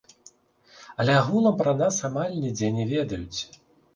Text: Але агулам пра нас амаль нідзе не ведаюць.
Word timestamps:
Але 1.03 1.13
агулам 1.17 1.59
пра 1.59 1.73
нас 1.83 1.99
амаль 2.09 2.39
нідзе 2.45 2.73
не 2.79 2.85
ведаюць. 2.95 3.39